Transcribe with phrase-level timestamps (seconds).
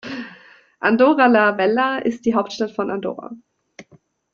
[0.79, 3.33] Andorra la Vella ist die Hauptstadt von Andorra.